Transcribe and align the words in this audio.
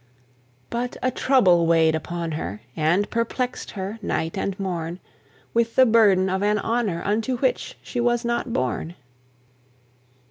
But 0.71 0.97
a 1.03 1.11
trouble 1.11 1.67
weigh'd 1.67 1.93
upon 1.93 2.31
her 2.31 2.61
And 2.75 3.07
perplex'd 3.11 3.69
her, 3.77 3.99
night 4.01 4.35
and 4.35 4.59
morn, 4.59 4.99
With 5.53 5.75
the 5.75 5.85
burden 5.85 6.27
of 6.27 6.41
an 6.41 6.57
honour 6.57 7.03
Unto 7.05 7.37
which 7.37 7.77
she 7.83 7.99
was 7.99 8.25
not 8.25 8.51
born. 8.51 8.95